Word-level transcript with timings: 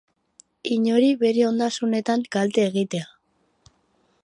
Inori 0.75 1.09
bere 1.25 1.43
ondasunetan 1.49 2.25
kalte 2.37 2.65
egitea. 2.73 3.13